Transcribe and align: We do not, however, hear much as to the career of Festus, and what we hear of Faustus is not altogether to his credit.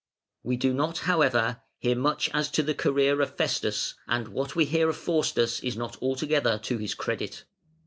We 0.41 0.57
do 0.57 0.73
not, 0.73 0.97
however, 1.05 1.61
hear 1.77 1.95
much 1.95 2.31
as 2.33 2.49
to 2.53 2.63
the 2.63 2.73
career 2.73 3.21
of 3.21 3.35
Festus, 3.35 3.93
and 4.07 4.29
what 4.29 4.55
we 4.55 4.65
hear 4.65 4.89
of 4.89 4.97
Faustus 4.97 5.59
is 5.59 5.77
not 5.77 6.01
altogether 6.01 6.57
to 6.57 6.79
his 6.79 6.95
credit. 6.95 7.43